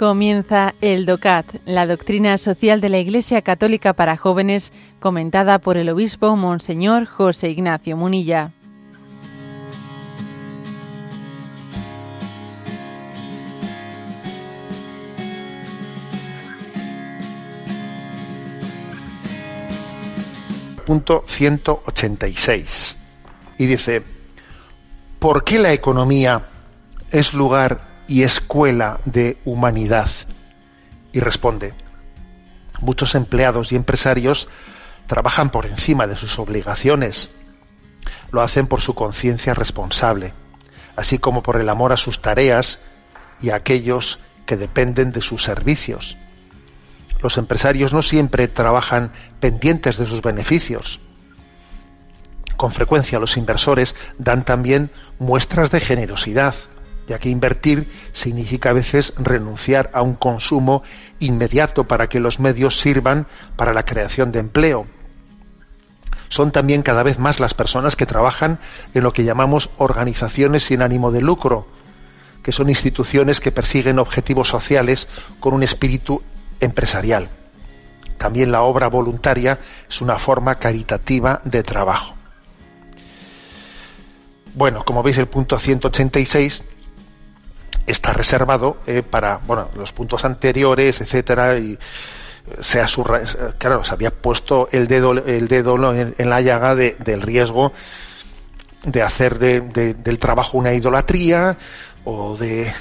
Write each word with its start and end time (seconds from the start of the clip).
Comienza 0.00 0.74
el 0.80 1.04
DOCAT, 1.04 1.56
la 1.66 1.86
doctrina 1.86 2.38
social 2.38 2.80
de 2.80 2.88
la 2.88 2.96
Iglesia 2.96 3.42
Católica 3.42 3.92
para 3.92 4.16
jóvenes, 4.16 4.72
comentada 4.98 5.58
por 5.58 5.76
el 5.76 5.90
obispo 5.90 6.36
Monseñor 6.36 7.04
José 7.04 7.50
Ignacio 7.50 7.98
Munilla. 7.98 8.50
Punto 20.86 21.24
186. 21.26 22.96
Y 23.58 23.66
dice, 23.66 24.02
¿por 25.18 25.44
qué 25.44 25.58
la 25.58 25.74
economía 25.74 26.46
es 27.10 27.34
lugar 27.34 27.89
y 28.10 28.24
escuela 28.24 29.00
de 29.04 29.38
humanidad? 29.44 30.10
Y 31.12 31.20
responde, 31.20 31.74
muchos 32.80 33.14
empleados 33.14 33.70
y 33.70 33.76
empresarios 33.76 34.48
trabajan 35.06 35.50
por 35.50 35.64
encima 35.64 36.08
de 36.08 36.16
sus 36.16 36.38
obligaciones, 36.40 37.30
lo 38.32 38.42
hacen 38.42 38.66
por 38.66 38.80
su 38.80 38.94
conciencia 38.94 39.54
responsable, 39.54 40.34
así 40.96 41.18
como 41.18 41.44
por 41.44 41.60
el 41.60 41.68
amor 41.68 41.92
a 41.92 41.96
sus 41.96 42.20
tareas 42.20 42.80
y 43.40 43.50
a 43.50 43.54
aquellos 43.54 44.18
que 44.44 44.56
dependen 44.56 45.12
de 45.12 45.22
sus 45.22 45.44
servicios. 45.44 46.16
Los 47.20 47.38
empresarios 47.38 47.92
no 47.92 48.02
siempre 48.02 48.48
trabajan 48.48 49.12
pendientes 49.38 49.98
de 49.98 50.06
sus 50.06 50.20
beneficios. 50.20 51.00
Con 52.56 52.72
frecuencia 52.72 53.20
los 53.20 53.36
inversores 53.36 53.94
dan 54.18 54.44
también 54.44 54.90
muestras 55.20 55.70
de 55.70 55.80
generosidad, 55.80 56.54
ya 57.10 57.18
que 57.18 57.28
invertir 57.28 57.90
significa 58.12 58.70
a 58.70 58.72
veces 58.72 59.14
renunciar 59.16 59.90
a 59.94 60.00
un 60.00 60.14
consumo 60.14 60.84
inmediato 61.18 61.88
para 61.88 62.08
que 62.08 62.20
los 62.20 62.38
medios 62.38 62.78
sirvan 62.78 63.26
para 63.56 63.74
la 63.74 63.84
creación 63.84 64.30
de 64.30 64.38
empleo. 64.38 64.86
Son 66.28 66.52
también 66.52 66.82
cada 66.82 67.02
vez 67.02 67.18
más 67.18 67.40
las 67.40 67.52
personas 67.52 67.96
que 67.96 68.06
trabajan 68.06 68.60
en 68.94 69.02
lo 69.02 69.12
que 69.12 69.24
llamamos 69.24 69.70
organizaciones 69.78 70.62
sin 70.62 70.82
ánimo 70.82 71.10
de 71.10 71.20
lucro, 71.20 71.66
que 72.44 72.52
son 72.52 72.68
instituciones 72.68 73.40
que 73.40 73.50
persiguen 73.50 73.98
objetivos 73.98 74.46
sociales 74.46 75.08
con 75.40 75.52
un 75.52 75.64
espíritu 75.64 76.22
empresarial. 76.60 77.28
También 78.18 78.52
la 78.52 78.62
obra 78.62 78.86
voluntaria 78.86 79.58
es 79.88 80.00
una 80.00 80.16
forma 80.20 80.60
caritativa 80.60 81.40
de 81.42 81.64
trabajo. 81.64 82.14
Bueno, 84.54 84.84
como 84.84 85.02
veis 85.02 85.18
el 85.18 85.26
punto 85.26 85.58
186 85.58 86.62
está 87.90 88.12
reservado 88.12 88.78
eh, 88.86 89.02
para 89.02 89.38
bueno 89.38 89.68
los 89.76 89.92
puntos 89.92 90.24
anteriores 90.24 91.00
etcétera 91.00 91.58
y 91.58 91.78
se 92.60 92.80
ha 92.80 92.86
claro 93.58 93.84
se 93.84 93.92
había 93.92 94.10
puesto 94.10 94.68
el 94.72 94.86
dedo 94.86 95.12
el 95.12 95.48
dedo 95.48 95.94
en, 95.94 96.14
la 96.30 96.40
llaga 96.40 96.74
del 96.74 97.22
riesgo 97.22 97.72
de 98.84 99.02
hacer 99.02 99.38
del 99.38 100.18
trabajo 100.18 100.58
una 100.58 100.72
idolatría 100.72 101.58
o 102.04 102.36
de, 102.36 102.72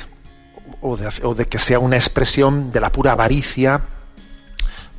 o 0.81 0.95
de 0.97 1.09
o 1.23 1.35
de 1.35 1.45
que 1.45 1.59
sea 1.59 1.79
una 1.79 1.97
expresión 1.97 2.71
de 2.71 2.79
la 2.79 2.91
pura 2.91 3.11
avaricia 3.11 3.81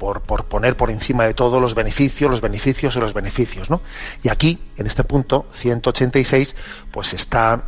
por, 0.00 0.22
por, 0.22 0.46
poner 0.46 0.76
por 0.76 0.90
encima 0.90 1.26
de 1.26 1.34
todo 1.34 1.60
los 1.60 1.74
beneficios, 1.74 2.30
los 2.30 2.40
beneficios 2.40 2.96
y 2.96 3.00
los 3.00 3.12
beneficios, 3.12 3.68
¿no? 3.68 3.82
Y 4.22 4.30
aquí, 4.30 4.58
en 4.78 4.86
este 4.86 5.04
punto 5.04 5.46
186, 5.52 6.56
pues 6.90 7.12
está 7.12 7.64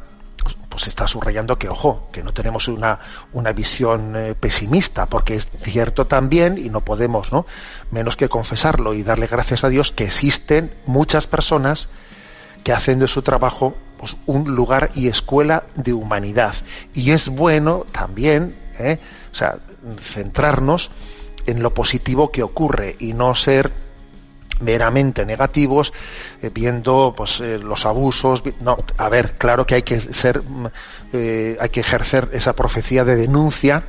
pues 0.72 0.88
está 0.88 1.06
subrayando 1.06 1.58
que, 1.58 1.68
ojo, 1.68 2.08
que 2.12 2.22
no 2.22 2.32
tenemos 2.32 2.66
una, 2.66 2.98
una 3.34 3.52
visión 3.52 4.16
eh, 4.16 4.34
pesimista, 4.34 5.04
porque 5.04 5.34
es 5.34 5.46
cierto 5.46 6.06
también, 6.06 6.56
y 6.56 6.70
no 6.70 6.80
podemos, 6.80 7.30
¿no? 7.30 7.44
Menos 7.90 8.16
que 8.16 8.30
confesarlo 8.30 8.94
y 8.94 9.02
darle 9.02 9.26
gracias 9.26 9.64
a 9.64 9.68
Dios, 9.68 9.92
que 9.92 10.04
existen 10.04 10.74
muchas 10.86 11.26
personas 11.26 11.90
que 12.64 12.72
hacen 12.72 13.00
de 13.00 13.06
su 13.06 13.20
trabajo 13.20 13.74
pues, 13.98 14.16
un 14.24 14.54
lugar 14.54 14.90
y 14.94 15.08
escuela 15.08 15.64
de 15.74 15.92
humanidad. 15.92 16.54
Y 16.94 17.10
es 17.10 17.28
bueno 17.28 17.84
también, 17.92 18.56
¿eh? 18.78 18.98
o 19.30 19.34
sea, 19.34 19.58
centrarnos 20.00 20.90
en 21.44 21.62
lo 21.62 21.74
positivo 21.74 22.32
que 22.32 22.42
ocurre 22.42 22.96
y 22.98 23.12
no 23.12 23.34
ser 23.34 23.70
meramente 24.60 25.26
negativos, 25.26 25.92
eh, 26.42 26.50
viendo 26.52 27.14
pues 27.16 27.40
eh, 27.40 27.58
los 27.58 27.86
abusos. 27.86 28.42
No, 28.60 28.78
a 28.96 29.08
ver, 29.08 29.32
claro 29.32 29.66
que 29.66 29.76
hay 29.76 29.82
que 29.82 30.00
ser, 30.00 30.42
mm, 30.42 30.66
eh, 31.12 31.56
hay 31.60 31.68
que 31.68 31.80
ejercer 31.80 32.28
esa 32.32 32.54
profecía 32.54 33.04
de 33.04 33.16
denuncia 33.16 33.82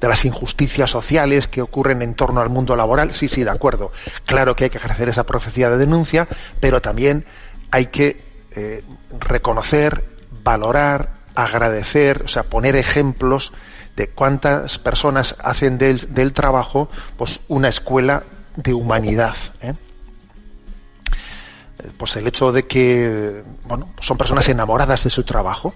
de 0.00 0.08
las 0.08 0.24
injusticias 0.24 0.90
sociales 0.90 1.46
que 1.46 1.62
ocurren 1.62 2.02
en 2.02 2.14
torno 2.14 2.40
al 2.40 2.48
mundo 2.48 2.74
laboral. 2.74 3.14
Sí, 3.14 3.28
sí, 3.28 3.44
de 3.44 3.50
acuerdo. 3.50 3.92
Claro 4.26 4.56
que 4.56 4.64
hay 4.64 4.70
que 4.70 4.78
ejercer 4.78 5.08
esa 5.08 5.24
profecía 5.24 5.70
de 5.70 5.78
denuncia, 5.78 6.26
pero 6.60 6.80
también 6.80 7.24
hay 7.70 7.86
que 7.86 8.32
reconocer, 9.18 10.04
valorar, 10.42 11.14
agradecer, 11.34 12.22
o 12.24 12.28
sea, 12.28 12.42
poner 12.42 12.76
ejemplos 12.76 13.52
de 13.96 14.08
cuántas 14.08 14.78
personas 14.78 15.36
hacen 15.38 15.78
del, 15.78 16.14
del 16.14 16.32
trabajo 16.32 16.90
pues 17.16 17.40
una 17.48 17.68
escuela 17.68 18.24
de 18.56 18.74
humanidad. 18.74 19.36
¿eh? 19.60 19.74
Pues 21.96 22.16
el 22.16 22.26
hecho 22.26 22.52
de 22.52 22.66
que 22.66 23.42
bueno, 23.64 23.88
son 24.00 24.16
personas 24.16 24.48
enamoradas 24.48 25.04
de 25.04 25.10
su 25.10 25.24
trabajo, 25.24 25.74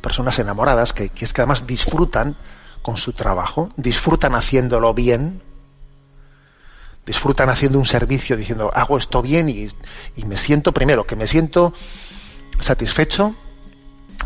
personas 0.00 0.38
enamoradas 0.38 0.92
que, 0.92 1.10
es 1.18 1.32
que 1.32 1.40
además 1.40 1.66
disfrutan 1.66 2.36
con 2.82 2.96
su 2.96 3.12
trabajo, 3.12 3.70
disfrutan 3.76 4.34
haciéndolo 4.34 4.92
bien, 4.92 5.40
disfrutan 7.06 7.48
haciendo 7.48 7.78
un 7.78 7.86
servicio 7.86 8.36
diciendo 8.36 8.70
hago 8.74 8.98
esto 8.98 9.22
bien 9.22 9.48
y, 9.48 9.68
y, 10.16 10.24
me 10.24 10.36
siento 10.36 10.72
primero 10.72 11.06
que 11.06 11.16
me 11.16 11.26
siento 11.26 11.72
satisfecho 12.60 13.34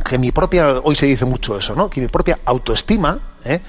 que 0.04 0.18
mi 0.18 0.30
propia 0.30 0.80
hoy 0.80 0.94
se 0.94 1.06
dice 1.06 1.24
mucho 1.24 1.58
eso 1.58 1.74
no 1.74 1.90
que 1.90 2.00
mi 2.00 2.06
propia 2.06 2.38
autoestima 2.44 3.18
¿eh? 3.44 3.60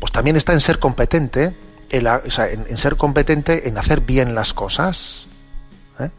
pues 0.00 0.10
también 0.10 0.36
está 0.36 0.52
en 0.52 0.60
ser 0.60 0.80
competente 0.80 1.54
en, 1.90 2.76
ser 2.76 2.96
competente 2.96 3.68
en 3.68 3.78
hacer 3.78 4.00
bien 4.00 4.34
las 4.34 4.52
cosas. 4.52 5.26
¿eh? 6.00 6.10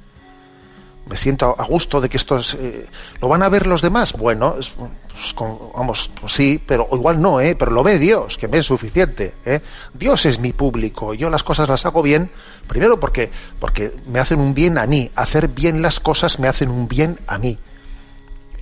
Me 1.07 1.17
siento 1.17 1.55
a 1.57 1.63
gusto 1.63 2.01
de 2.01 2.09
que 2.09 2.17
esto 2.17 2.37
es, 2.37 2.53
eh, 2.55 2.85
lo 3.21 3.27
van 3.27 3.43
a 3.43 3.49
ver 3.49 3.67
los 3.67 3.81
demás. 3.81 4.13
Bueno, 4.13 4.55
pues, 4.55 5.35
vamos, 5.75 6.11
pues 6.19 6.33
sí, 6.33 6.61
pero 6.65 6.87
igual 6.91 7.21
no, 7.21 7.39
¿eh? 7.39 7.55
pero 7.55 7.71
lo 7.71 7.83
ve 7.83 7.99
Dios, 7.99 8.37
que 8.37 8.47
me 8.47 8.59
es 8.59 8.65
suficiente. 8.65 9.33
¿eh? 9.45 9.61
Dios 9.93 10.25
es 10.25 10.39
mi 10.39 10.53
público. 10.53 11.13
Yo 11.13 11.29
las 11.29 11.43
cosas 11.43 11.69
las 11.69 11.85
hago 11.85 12.01
bien, 12.01 12.29
primero 12.67 12.99
porque, 12.99 13.29
porque 13.59 13.93
me 14.07 14.19
hacen 14.19 14.39
un 14.39 14.53
bien 14.53 14.77
a 14.77 14.85
mí. 14.85 15.11
Hacer 15.15 15.47
bien 15.49 15.81
las 15.81 15.99
cosas 15.99 16.39
me 16.39 16.47
hacen 16.47 16.69
un 16.69 16.87
bien 16.87 17.19
a 17.27 17.37
mí. 17.37 17.57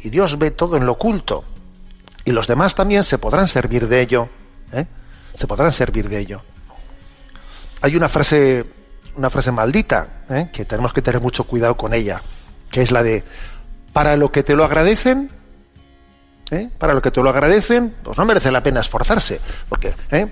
Y 0.03 0.09
Dios 0.09 0.37
ve 0.37 0.51
todo 0.51 0.77
en 0.77 0.85
lo 0.85 0.93
oculto. 0.93 1.43
Y 2.25 2.31
los 2.31 2.47
demás 2.47 2.75
también 2.75 3.03
se 3.03 3.17
podrán 3.17 3.47
servir 3.47 3.87
de 3.87 4.01
ello. 4.01 4.29
Se 5.35 5.47
podrán 5.47 5.73
servir 5.73 6.09
de 6.09 6.19
ello 6.19 6.41
hay 7.85 7.95
una 7.95 8.09
frase, 8.09 8.65
una 9.15 9.29
frase 9.29 9.51
maldita, 9.51 10.25
¿eh? 10.27 10.49
que 10.51 10.65
tenemos 10.65 10.91
que 10.91 11.03
tener 11.03 11.21
mucho 11.21 11.43
cuidado 11.43 11.77
con 11.77 11.93
ella, 11.93 12.19
que 12.71 12.81
es 12.81 12.91
la 12.91 13.03
de, 13.03 13.23
para 13.93 14.17
lo 14.17 14.31
que 14.31 14.41
te 14.41 14.55
lo 14.55 14.63
agradecen, 14.63 15.29
¿eh? 16.49 16.67
para 16.79 16.95
lo 16.95 17.01
que 17.03 17.11
te 17.11 17.21
lo 17.21 17.29
agradecen, 17.29 17.95
pues 18.03 18.17
no 18.17 18.25
merece 18.25 18.51
la 18.51 18.63
pena 18.63 18.79
esforzarse, 18.79 19.39
porque, 19.69 19.93
¿eh? 20.09 20.25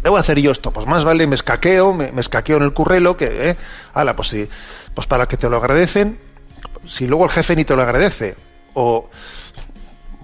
debo 0.00 0.16
hacer 0.16 0.38
yo 0.38 0.52
esto, 0.52 0.70
pues 0.70 0.86
más 0.86 1.02
vale 1.02 1.26
me 1.26 1.34
escaqueo, 1.34 1.92
me, 1.92 2.12
escaqueo 2.20 2.58
en 2.58 2.62
el 2.62 2.72
currelo, 2.72 3.16
que, 3.16 3.50
¿eh? 3.50 3.56
ala, 3.92 4.14
pues 4.14 4.28
sí, 4.28 4.48
pues 4.94 5.08
para 5.08 5.26
que 5.26 5.36
te 5.36 5.50
lo 5.50 5.56
agradecen, 5.56 6.20
si 6.86 7.08
luego 7.08 7.24
el 7.24 7.30
jefe 7.30 7.56
ni 7.56 7.64
te 7.64 7.74
lo 7.74 7.82
agradece, 7.82 8.36
o, 8.74 9.10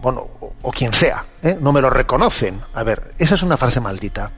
bueno, 0.01 0.29
o, 0.63 0.71
quien 0.71 0.93
sea, 0.93 1.25
¿eh? 1.43 1.59
no 1.61 1.73
me 1.73 1.81
lo 1.81 1.91
reconocen. 1.91 2.63
A 2.73 2.85
ver, 2.85 3.15
esa 3.19 3.35
es 3.35 3.43
una 3.43 3.57
frase 3.57 3.81
maldita 3.81 4.31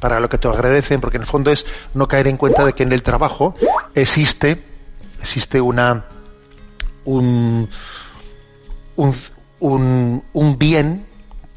para 0.00 0.18
lo 0.18 0.28
que 0.28 0.38
te 0.38 0.48
agradecen, 0.48 1.00
porque 1.00 1.18
en 1.18 1.22
el 1.22 1.28
fondo 1.28 1.50
es 1.52 1.66
no 1.94 2.08
caer 2.08 2.26
en 2.26 2.36
cuenta 2.36 2.64
de 2.64 2.72
que 2.72 2.82
en 2.82 2.92
el 2.92 3.02
trabajo 3.02 3.54
existe, 3.94 4.64
existe 5.20 5.60
una 5.60 6.06
un, 7.04 7.68
un, 8.96 10.22
un, 10.32 10.58
bien 10.58 11.06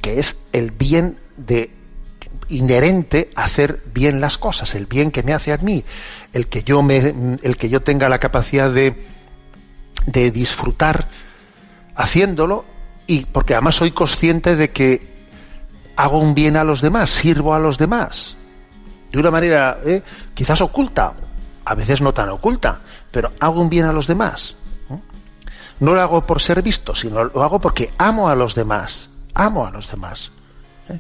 que 0.02 0.20
es 0.20 0.38
el 0.52 0.72
bien 0.72 1.18
de 1.38 1.72
inherente 2.50 3.30
a 3.36 3.46
hacer 3.46 3.82
bien 3.94 4.22
las 4.22 4.38
cosas, 4.38 4.76
el 4.76 4.86
bien 4.86 5.12
que 5.12 5.24
me 5.24 5.34
hace 5.34 5.54
a 5.54 5.58
mí, 5.58 5.84
el 6.34 6.48
que 6.48 6.64
yo 6.64 6.82
me, 6.82 7.38
el 7.42 7.58
que 7.58 7.70
yo 7.70 7.82
tenga 7.82 8.10
la 8.10 8.20
capacidad 8.20 8.70
de, 8.70 8.96
de 10.06 10.32
disfrutar 10.32 11.08
haciéndolo 11.96 12.66
y 13.08 13.26
porque 13.26 13.54
además 13.54 13.76
soy 13.76 13.92
consciente 13.92 14.56
de 14.56 14.72
que 14.72 15.13
hago 15.96 16.20
un 16.20 16.34
bien 16.34 16.58
a 16.58 16.64
los 16.64 16.82
demás, 16.82 17.10
sirvo 17.10 17.54
a 17.54 17.60
los 17.60 17.78
demás. 17.78 18.36
De 19.12 19.20
una 19.20 19.32
manera 19.32 19.80
¿eh? 19.86 20.02
quizás 20.34 20.62
oculta, 20.62 21.14
a 21.66 21.76
veces 21.76 22.02
no 22.02 22.14
tan 22.14 22.30
oculta, 22.30 22.80
pero 23.12 23.32
hago 23.40 23.62
un 23.62 23.70
bien 23.70 23.86
a 23.86 23.94
los 23.94 24.08
demás. 24.08 24.56
No 25.80 25.94
lo 25.94 26.02
hago 26.02 26.26
por 26.26 26.42
ser 26.42 26.62
visto, 26.62 26.96
sino 26.96 27.24
lo 27.24 27.44
hago 27.44 27.60
porque 27.60 27.92
amo 27.98 28.30
a 28.30 28.36
los 28.36 28.56
demás. 28.56 29.10
Amo 29.34 29.66
a 29.66 29.72
los 29.72 29.90
demás. 29.90 30.32
¿eh? 30.88 31.00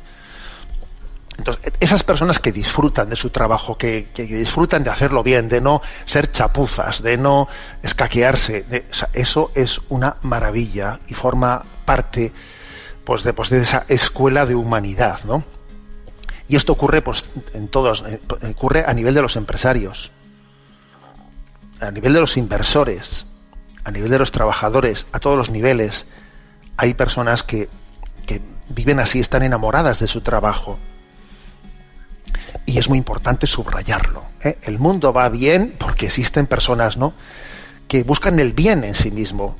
Entonces, 1.37 1.73
esas 1.79 2.03
personas 2.03 2.39
que 2.39 2.51
disfrutan 2.51 3.09
de 3.09 3.15
su 3.15 3.29
trabajo, 3.29 3.77
que, 3.77 4.09
disfrutan 4.15 4.83
de 4.83 4.89
hacerlo 4.89 5.23
bien, 5.23 5.49
de 5.49 5.61
no 5.61 5.81
ser 6.05 6.31
chapuzas, 6.31 7.01
de 7.01 7.17
no 7.17 7.47
escaquearse, 7.81 8.65
eso 9.13 9.51
es 9.55 9.81
una 9.89 10.17
maravilla 10.21 10.99
y 11.07 11.13
forma 11.13 11.63
parte 11.85 12.31
pues, 13.03 13.23
de, 13.23 13.33
pues, 13.33 13.49
de 13.49 13.59
esa 13.59 13.85
escuela 13.87 14.45
de 14.45 14.55
humanidad, 14.55 15.19
¿no? 15.25 15.43
Y 16.47 16.55
esto 16.55 16.73
ocurre 16.73 17.01
pues, 17.01 17.25
en 17.53 17.67
todos, 17.67 18.03
eh, 18.07 18.19
ocurre 18.49 18.83
a 18.85 18.93
nivel 18.93 19.13
de 19.13 19.21
los 19.21 19.35
empresarios, 19.35 20.11
a 21.79 21.91
nivel 21.91 22.13
de 22.13 22.19
los 22.19 22.37
inversores, 22.37 23.25
a 23.83 23.91
nivel 23.91 24.09
de 24.09 24.19
los 24.19 24.31
trabajadores, 24.31 25.07
a 25.11 25.19
todos 25.19 25.37
los 25.37 25.49
niveles. 25.49 26.05
Hay 26.77 26.93
personas 26.93 27.43
que, 27.43 27.69
que 28.25 28.41
viven 28.69 28.99
así, 28.99 29.19
están 29.19 29.43
enamoradas 29.43 29.99
de 29.99 30.07
su 30.07 30.21
trabajo 30.21 30.79
y 32.65 32.77
es 32.77 32.89
muy 32.89 32.97
importante 32.97 33.47
subrayarlo. 33.47 34.23
¿eh? 34.41 34.57
El 34.63 34.79
mundo 34.79 35.13
va 35.13 35.29
bien 35.29 35.75
porque 35.77 36.07
existen 36.07 36.47
personas, 36.47 36.97
¿no? 36.97 37.13
que 37.87 38.03
buscan 38.03 38.39
el 38.39 38.53
bien 38.53 38.83
en 38.83 38.95
sí 38.95 39.11
mismo. 39.11 39.55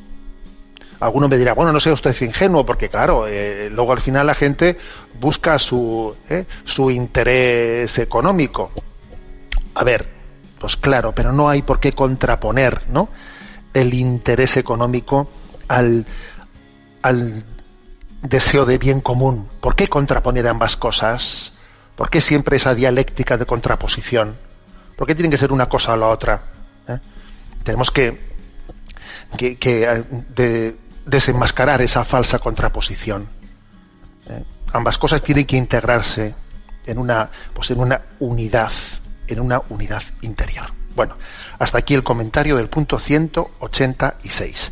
Alguno 1.03 1.27
me 1.27 1.37
dirá, 1.37 1.53
bueno, 1.53 1.73
no 1.73 1.81
sea 1.81 1.91
usted 1.91 2.15
ingenuo, 2.21 2.65
porque 2.65 2.87
claro, 2.87 3.27
eh, 3.27 3.69
luego 3.69 3.91
al 3.91 3.99
final 3.99 4.25
la 4.25 4.33
gente 4.33 4.77
busca 5.19 5.59
su, 5.59 6.15
¿eh? 6.29 6.45
su 6.63 6.89
interés 6.89 7.99
económico. 7.99 8.71
A 9.75 9.83
ver, 9.83 10.07
pues 10.57 10.77
claro, 10.77 11.11
pero 11.13 11.33
no 11.33 11.49
hay 11.49 11.61
por 11.61 11.81
qué 11.81 11.91
contraponer, 11.91 12.83
¿no? 12.87 13.09
El 13.73 13.93
interés 13.93 14.55
económico 14.55 15.27
al, 15.67 16.05
al 17.01 17.43
deseo 18.21 18.65
de 18.65 18.77
bien 18.77 19.01
común. 19.01 19.49
¿Por 19.59 19.75
qué 19.75 19.89
contraponer 19.89 20.47
ambas 20.47 20.77
cosas? 20.77 21.51
¿Por 21.97 22.09
qué 22.09 22.21
siempre 22.21 22.55
esa 22.55 22.75
dialéctica 22.75 23.37
de 23.37 23.45
contraposición? 23.45 24.37
¿Por 24.95 25.05
qué 25.05 25.15
tiene 25.15 25.29
que 25.29 25.37
ser 25.37 25.51
una 25.51 25.67
cosa 25.67 25.91
o 25.91 25.97
la 25.97 26.07
otra? 26.07 26.43
¿Eh? 26.87 26.97
Tenemos 27.65 27.91
que, 27.91 28.17
que, 29.37 29.57
eh, 30.37 30.75
desenmascarar 31.05 31.81
esa 31.81 32.03
falsa 32.03 32.39
contraposición. 32.39 33.29
¿eh? 34.29 34.43
Ambas 34.71 34.97
cosas 34.97 35.21
tienen 35.21 35.45
que 35.45 35.57
integrarse 35.57 36.33
en 36.85 36.97
una, 36.97 37.29
pues 37.53 37.71
en 37.71 37.79
una 37.79 38.01
unidad, 38.19 38.71
en 39.27 39.39
una 39.39 39.61
unidad 39.69 40.03
interior. 40.21 40.67
Bueno, 40.95 41.15
hasta 41.59 41.77
aquí 41.79 41.93
el 41.93 42.03
comentario 42.03 42.57
del 42.57 42.69
punto 42.69 42.99
186. 42.99 44.71